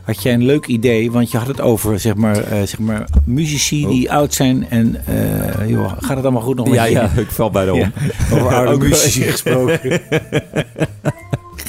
had 0.03 0.23
jij 0.23 0.35
een 0.35 0.45
leuk 0.45 0.67
idee, 0.67 1.11
want 1.11 1.31
je 1.31 1.39
had 1.39 1.47
het 1.47 1.61
over 1.61 2.01
zeg 2.01 2.15
maar, 2.15 2.37
eh, 2.37 2.59
zeg 2.59 2.79
maar 2.79 3.05
muzici 3.25 3.87
die 3.87 4.13
oud 4.13 4.35
zijn. 4.35 4.67
En 4.71 5.03
eh, 5.07 5.69
joh, 5.69 5.93
gaat 5.99 6.17
het 6.17 6.25
allemaal 6.25 6.43
goed 6.43 6.57
nog 6.57 6.67
met 6.67 6.75
Ja, 6.75 6.85
je? 6.85 6.93
ja, 6.93 7.11
ik 7.17 7.31
val 7.31 7.51
bijna 7.51 7.73
om. 7.73 7.79
Ja, 7.79 7.91
over 8.33 8.55
oude 8.55 8.85
muzici 8.89 9.23
gesproken. 9.23 10.01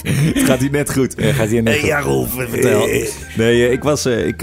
Het 0.03 0.43
gaat 0.43 0.59
hier 0.59 0.71
net 0.71 0.93
goed. 0.93 1.13
Ja, 1.17 1.33
gaat 1.33 1.47
hier 1.47 1.63
net 1.63 1.79
Hey, 1.79 1.85
ja, 1.85 1.99
Rolf, 1.99 2.33
vertel. 2.33 2.85
Nee, 3.37 3.65
eh, 3.65 3.71
ik, 3.71 3.83
was, 3.83 4.05
ik 4.05 4.37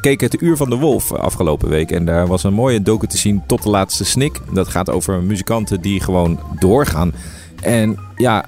keek 0.00 0.20
het 0.20 0.42
Uur 0.42 0.56
van 0.56 0.70
de 0.70 0.76
Wolf 0.76 1.12
afgelopen 1.12 1.68
week. 1.68 1.90
En 1.90 2.04
daar 2.04 2.26
was 2.26 2.44
een 2.44 2.52
mooie 2.54 2.82
docu 2.82 3.06
te 3.06 3.16
zien, 3.18 3.42
Tot 3.46 3.62
de 3.62 3.68
Laatste 3.68 4.04
Snik. 4.04 4.40
Dat 4.52 4.68
gaat 4.68 4.90
over 4.90 5.22
muzikanten 5.22 5.80
die 5.80 6.00
gewoon 6.00 6.40
doorgaan. 6.58 7.12
En 7.60 7.98
ja, 8.16 8.44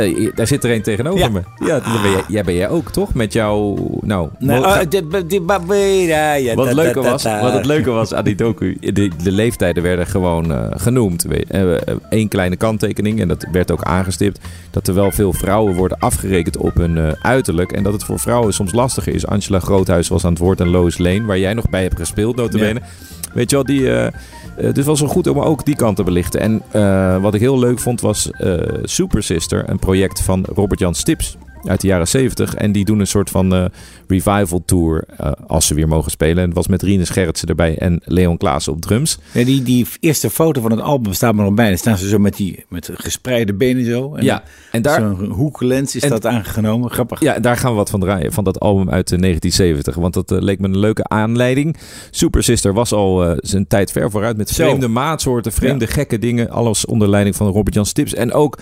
eh, 0.00 0.30
daar 0.34 0.46
zit 0.46 0.64
er 0.64 0.70
een 0.70 0.82
tegenover 0.82 1.18
Ja. 1.18 1.28
me. 1.28 1.40
Ja, 1.66 1.80
dat 1.80 2.02
ben 2.02 2.10
jij, 2.10 2.22
jij 2.28 2.44
ben 2.44 2.54
jij 2.54 2.68
ook, 2.68 2.90
toch? 2.90 3.14
Met 3.14 3.32
jouw... 3.32 3.76
Nou, 4.00 4.28
Nee, 4.38 4.58
oh, 4.58 4.64
ja, 4.66 6.34
ja, 6.34 6.54
wat, 6.54 6.66
het 6.66 6.74
leuke 6.74 7.02
was, 7.02 7.22
wat 7.22 7.52
het 7.52 7.66
leuke 7.66 7.90
was 7.90 8.14
aan 8.14 8.24
die 8.24 8.34
docu, 8.34 8.76
de, 8.80 9.10
de 9.22 9.32
leeftijden 9.32 9.82
werden 9.82 10.06
gewoon 10.06 10.52
eh, 10.52 10.66
genoemd. 10.70 11.26
Eén 12.08 12.28
kleine 12.28 12.56
kanttekening, 12.56 13.20
en 13.20 13.28
dat 13.28 13.46
werd 13.52 13.70
ook 13.70 13.82
aangestipt, 13.82 14.38
dat 14.70 14.88
er 14.88 14.94
wel 14.94 15.10
veel 15.10 15.32
vrouwen 15.32 15.74
worden 15.74 15.98
afgerekend 15.98 16.56
op 16.56 16.74
hun 16.74 16.98
eh, 16.98 17.12
uiterlijk. 17.22 17.72
En 17.72 17.82
dat 17.82 17.92
het 17.92 18.04
voor 18.04 18.18
vrouwen 18.18 18.52
soms 18.52 18.72
lastiger 18.72 19.14
is. 19.14 19.26
Angela 19.26 19.60
Groothuis 19.60 20.08
was 20.08 20.24
aan 20.24 20.30
het 20.32 20.40
woord 20.40 20.60
en 20.60 20.68
Lois 20.68 20.98
Lane, 20.98 21.24
waar 21.24 21.38
jij 21.38 21.54
nog 21.54 21.70
bij 21.70 21.82
hebt 21.82 21.98
gespeeld, 21.98 22.36
notabene. 22.36 22.80
Weet 23.34 23.50
je 23.50 23.56
wel, 23.56 23.64
die... 23.64 24.10
eh, 24.56 24.72
dus 24.72 24.84
was 24.84 25.00
wel 25.00 25.08
goed 25.08 25.26
om 25.26 25.40
ook 25.40 25.64
die 25.64 25.76
kant 25.76 25.96
te 25.96 26.02
belichten. 26.02 26.40
En 26.40 26.62
eh, 26.70 27.22
wat 27.22 27.34
ik 27.34 27.40
heel 27.40 27.58
leuk 27.58 27.78
vond 27.78 28.00
was 28.00 28.30
eh, 28.30 28.56
Super 28.82 29.22
Sister, 29.22 29.68
een 29.68 29.78
project 29.78 30.22
van 30.22 30.44
Robert-Jan 30.54 30.94
Stips 30.94 31.36
uit 31.66 31.80
de 31.80 31.86
jaren 31.86 32.08
70. 32.08 32.54
En 32.54 32.72
die 32.72 32.84
doen 32.84 33.00
een 33.00 33.06
soort 33.06 33.30
van 33.30 33.54
eh, 33.54 33.64
revival 34.08 34.62
tour 34.64 35.04
eh, 35.16 35.32
als 35.46 35.66
ze 35.66 35.74
weer 35.74 35.88
mogen 35.88 36.10
spelen. 36.10 36.36
En 36.38 36.44
het 36.46 36.54
was 36.54 36.68
met 36.68 36.82
Rinus 36.82 37.08
Gerritsen 37.10 37.48
erbij 37.48 37.78
en 37.78 38.00
Leon 38.04 38.36
Klaassen 38.36 38.72
op 38.72 38.80
drums. 38.80 39.18
Ja, 39.32 39.44
die, 39.44 39.62
die 39.62 39.86
eerste 40.00 40.30
foto 40.30 40.60
van 40.60 40.70
het 40.70 40.80
album 40.80 41.12
staat 41.12 41.34
er 41.38 41.42
nog 41.44 41.54
bij. 41.54 41.68
Dan 41.68 41.78
staan 41.78 41.98
ze 41.98 42.08
zo 42.08 42.18
met 42.18 42.36
die 42.36 42.64
met 42.68 42.90
gespreide 42.94 43.54
benen 43.54 43.84
zo. 43.84 44.14
En 44.14 44.24
Ja, 44.24 44.42
en 44.70 44.82
daar, 44.82 45.00
Zo'n 45.00 45.30
hoeklens 45.30 45.96
is 45.96 46.02
En- 46.02 46.08
dat 46.10 46.26
aangenomen. 46.26 46.90
Grappig. 46.90 47.20
ja, 47.20 47.38
daar 47.38 47.56
gaan 47.56 47.70
we 47.70 47.76
wat 47.76 47.90
van 47.90 48.00
draaien, 48.00 48.32
van 48.32 48.44
dat 48.44 48.60
album 48.60 48.90
uit 48.90 49.12
eh, 49.12 49.18
1970. 49.18 49.94
Want 49.94 50.14
dat 50.14 50.30
eh, 50.32 50.38
leek 50.40 50.58
me 50.60 50.66
een 50.68 50.78
leuke 50.78 51.04
aanleiding. 51.08 51.76
Super 52.10 52.42
Sister 52.42 52.72
was 52.72 52.92
al 52.92 53.24
eh, 53.24 53.32
zijn 53.36 53.66
tijd 53.66 53.92
ver 53.92 54.10
vooruit 54.10 54.36
met 54.36 54.48
Zo. 54.48 54.64
vreemde 54.64 54.88
maatsoorten, 54.88 55.52
vreemde 55.52 55.86
gekke 55.86 56.18
dingen. 56.18 56.50
Alles 56.50 56.86
onder 56.86 57.08
leiding 57.08 57.36
van 57.36 57.46
Robert-Jan 57.46 57.86
Stips. 57.86 58.14
En 58.14 58.32
ook 58.32 58.58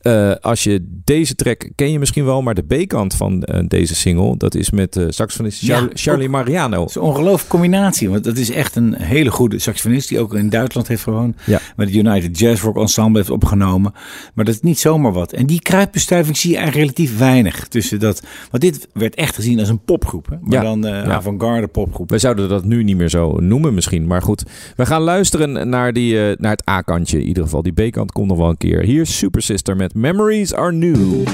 eh, 0.00 0.32
als 0.40 0.64
je 0.64 1.00
deze 1.04 1.34
track 1.34 1.70
ken 1.74 1.92
je 1.92 1.98
misschien 1.98 2.24
wel, 2.24 2.42
maar 2.42 2.54
de 2.54 2.62
B-kant 2.84 3.14
van 3.14 3.42
eh, 3.42 3.60
deze 3.68 3.94
single, 3.94 4.36
dat 4.36 4.54
is 4.54 4.70
met 4.70 4.96
eh 4.96 5.04
saxofonist 5.08 5.60
Ja, 5.60 5.88
Charlie 5.94 6.26
ook- 6.26 6.32
Mariano. 6.32 6.80
Het 6.80 6.88
is 6.88 6.94
een 6.94 7.02
ongelooflijke 7.02 7.46
combinatie. 7.48 8.10
Want 8.10 8.24
dat 8.24 8.36
is 8.36 8.50
echt 8.50 8.76
een 8.76 8.94
hele 8.94 9.30
goede 9.30 9.58
saxofonist. 9.58 10.08
Die 10.08 10.18
ook 10.20 10.34
in 10.34 10.48
Duitsland 10.48 10.88
heeft 10.88 11.02
gewoond. 11.02 11.36
Ja. 11.46 11.60
Met 11.76 11.86
het 11.88 11.96
United 11.96 12.38
Jazz 12.38 12.62
Rock 12.62 12.76
Ensemble 12.76 13.18
heeft 13.18 13.30
opgenomen. 13.30 13.92
Maar 14.34 14.44
dat 14.44 14.54
is 14.54 14.60
niet 14.60 14.78
zomaar 14.78 15.12
wat. 15.12 15.32
En 15.32 15.46
die 15.46 15.60
kruidbestuiving 15.60 16.36
zie 16.36 16.50
je 16.50 16.56
eigenlijk 16.56 16.86
relatief 16.96 17.18
weinig. 17.18 17.68
Tussen 17.68 18.00
dat, 18.00 18.22
want 18.50 18.62
dit 18.62 18.88
werd 18.92 19.14
echt 19.14 19.34
gezien 19.34 19.58
als 19.58 19.68
een 19.68 19.84
popgroep. 19.84 20.26
Hè? 20.30 20.36
Maar 20.40 20.52
Ja. 20.52 20.62
dan 20.62 20.82
Ja. 20.82 21.04
avant-garde 21.04 21.66
popgroep. 21.66 22.10
We 22.10 22.18
zouden 22.18 22.48
dat 22.48 22.64
nu 22.64 22.82
niet 22.84 22.96
meer 22.96 23.08
zo 23.08 23.36
noemen 23.40 23.74
misschien. 23.74 24.06
Maar 24.06 24.22
goed, 24.22 24.44
we 24.76 24.86
gaan 24.86 25.02
luisteren 25.02 25.68
naar, 25.68 25.92
die, 25.92 26.14
naar 26.38 26.50
het 26.50 26.68
A-kantje 26.68 27.20
in 27.20 27.26
ieder 27.26 27.42
geval. 27.42 27.62
Die 27.62 27.72
B-kant 27.72 28.12
komt 28.12 28.28
nog 28.28 28.36
wel 28.38 28.48
een 28.48 28.56
keer. 28.56 28.82
Hier 28.82 29.00
is 29.00 29.18
Super 29.18 29.42
Sister 29.42 29.76
met 29.76 29.89
Memories 29.94 30.52
Are 30.52 30.70
New. 30.70 31.24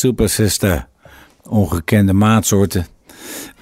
Super 0.00 0.28
Sister. 0.28 0.86
Ongekende 1.42 2.12
maatsoorten. 2.12 2.86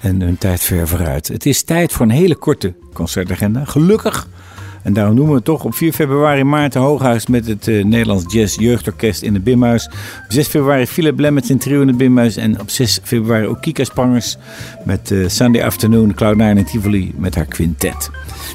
En 0.01 0.21
hun 0.21 0.39
tijd 0.39 0.61
ver 0.61 0.89
vooruit. 0.89 1.29
Het 1.29 1.47
is 1.47 1.63
tijd 1.63 1.93
voor 1.93 2.07
een 2.07 2.13
hele 2.13 2.35
korte 2.35 2.75
concertagenda. 2.93 3.65
Gelukkig. 3.65 4.29
En 4.83 4.93
daarom 4.93 5.15
noemen 5.15 5.35
we 5.35 5.43
toch 5.43 5.65
op 5.65 5.75
4 5.75 5.93
februari 5.93 6.45
Maarten 6.45 6.81
Hooghuis 6.81 7.27
met 7.27 7.47
het 7.47 7.69
eh, 7.69 7.85
Nederlands 7.85 8.35
Jazz 8.35 8.59
Jeugdorkest 8.59 9.23
in 9.23 9.35
het 9.35 9.45
Bimhuis. 9.45 9.87
Op 10.25 10.33
6 10.33 10.47
februari 10.47 10.87
Philip 10.87 11.19
Lemmets 11.19 11.51
in 11.51 11.59
trio 11.59 11.81
in 11.81 11.89
het 11.89 11.97
Bimhuis. 11.97 12.37
En 12.37 12.61
op 12.61 12.71
6 12.71 13.01
februari 13.03 13.47
ook 13.47 13.61
Kika 13.61 13.85
Sprangers 13.85 14.37
met 14.85 15.11
eh, 15.11 15.29
Sunday 15.29 15.63
Afternoon, 15.63 16.15
Cloud9 16.15 16.39
en 16.39 16.65
Tivoli 16.65 17.15
met 17.17 17.35
haar 17.35 17.47
quintet. 17.47 18.11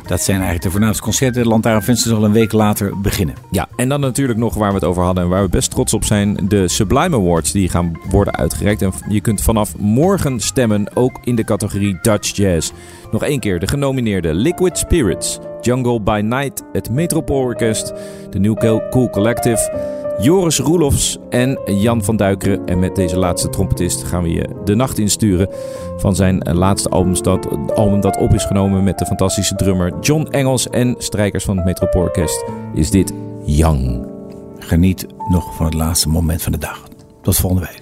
Dat 0.08 0.22
zijn 0.22 0.36
eigenlijk 0.36 0.66
de 0.66 0.72
voornaamste 0.72 1.04
concerten. 1.04 1.48
Lantaarnvenster 1.48 2.10
zal 2.10 2.24
een 2.24 2.32
week 2.32 2.52
later 2.52 3.00
beginnen. 3.02 3.36
Ja, 3.52 3.68
en 3.76 3.90
dan 3.90 4.00
natuurlijk 4.00 4.40
nog 4.40 4.54
waar 4.54 4.70
we 4.70 4.76
het 4.76 4.84
over 4.84 5.04
hadden 5.04 5.24
en 5.24 5.30
waar 5.30 5.44
we 5.44 5.50
best 5.50 5.72
trots 5.72 5.94
op 5.94 6.04
zijn. 6.04 6.38
De 6.48 6.68
Sublime 6.68 7.16
Awards 7.16 7.52
die 7.52 7.70
gaan 7.70 7.92
worden 8.10 8.36
uitgereikt. 8.36 8.82
En 8.82 8.94
je 9.10 9.22
kunt 9.22 9.42
vanaf 9.42 9.78
morgen 9.78 10.40
stemmen, 10.40 10.88
ook 10.94 11.20
in 11.24 11.36
de 11.36 11.44
categorie 11.44 11.98
Dutch 12.02 12.36
Jazz. 12.36 12.72
Nog 13.14 13.24
één 13.24 13.40
keer 13.40 13.60
de 13.60 13.68
genomineerde 13.68 14.34
Liquid 14.34 14.78
Spirits, 14.78 15.40
Jungle 15.62 16.02
by 16.02 16.22
Night, 16.24 16.64
het 16.72 16.90
Metropoolorkest, 16.90 17.94
de 18.30 18.40
New 18.40 18.58
Cool 18.90 19.10
Collective, 19.10 19.72
Joris 20.20 20.60
Roelofs 20.60 21.18
en 21.30 21.60
Jan 21.66 22.04
van 22.04 22.16
Duikeren. 22.16 22.66
En 22.66 22.80
met 22.80 22.96
deze 22.96 23.18
laatste 23.18 23.50
trompetist 23.50 24.04
gaan 24.04 24.24
we 24.24 24.30
je 24.30 24.50
de 24.64 24.76
nacht 24.76 24.98
insturen 24.98 25.50
van 25.98 26.16
zijn 26.16 26.38
laatste 26.38 26.90
album 26.90 27.14
dat, 27.22 27.48
album 27.76 28.02
dat 28.02 28.18
op 28.18 28.34
is 28.34 28.46
genomen 28.46 28.84
met 28.84 29.00
de 29.00 29.06
fantastische 29.06 29.56
drummer 29.56 29.94
John 30.02 30.28
Engels 30.30 30.70
en 30.70 30.96
strijkers 30.98 31.44
van 31.44 31.56
het 31.56 31.66
Metropoolorkest. 31.66 32.46
Is 32.74 32.90
dit 32.90 33.14
Young. 33.46 34.08
Geniet 34.60 35.08
nog 35.30 35.56
van 35.56 35.66
het 35.66 35.76
laatste 35.76 36.10
moment 36.10 36.42
van 36.42 36.52
de 36.52 36.58
dag. 36.58 36.88
Tot 37.22 37.36
volgende 37.36 37.68
week. 37.68 37.82